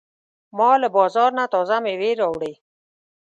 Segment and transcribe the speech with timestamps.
[0.57, 2.53] ما له بازار نه تازه مېوې راوړې.